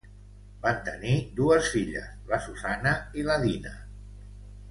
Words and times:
Van 0.61 0.77
tenir 0.87 1.17
dues 1.39 1.67
filles, 1.75 2.07
la 2.33 2.41
Susanna 2.47 2.93
i 3.21 3.27
la 3.31 3.37
Dinah. 3.47 3.77